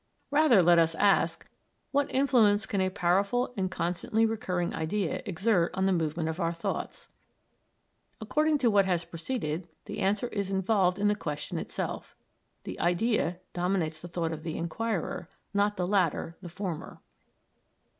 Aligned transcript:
Rather 0.31 0.63
let 0.63 0.79
us 0.79 0.95
ask, 0.95 1.47
what 1.91 2.11
influence 2.11 2.65
can 2.65 2.81
a 2.81 2.89
powerful 2.89 3.53
and 3.55 3.69
constantly 3.69 4.25
recurring 4.25 4.73
idea 4.73 5.21
exert 5.27 5.69
on 5.75 5.85
the 5.85 5.91
movement 5.93 6.27
of 6.27 6.39
our 6.39 6.51
thoughts? 6.53 7.07
According 8.19 8.57
to 8.57 8.71
what 8.71 8.85
has 8.85 9.05
preceded, 9.05 9.67
the 9.85 9.99
answer 9.99 10.25
is 10.29 10.49
involved 10.49 10.97
in 10.97 11.07
the 11.07 11.13
question 11.13 11.59
itself. 11.59 12.15
The 12.63 12.79
idea 12.79 13.41
dominates 13.53 13.99
the 13.99 14.07
thought 14.07 14.31
of 14.31 14.41
the 14.41 14.57
inquirer, 14.57 15.29
not 15.53 15.77
the 15.77 15.85
latter 15.85 16.35
the 16.41 16.49
former. 16.49 16.99